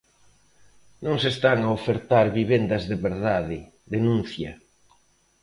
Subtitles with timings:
[1.05, 3.57] "Non se están a ofertar vivendas de verdade",
[3.93, 4.51] denuncia.